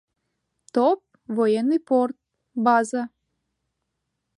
[0.73, 0.99] Топ—
[1.37, 2.17] военный порт,
[2.65, 3.01] база.